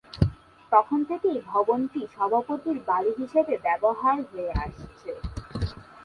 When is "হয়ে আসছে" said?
4.29-5.11